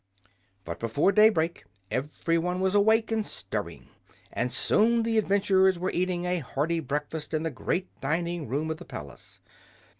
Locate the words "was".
2.59-2.73